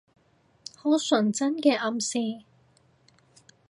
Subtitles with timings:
[0.75, 2.41] 好純真嘅暗示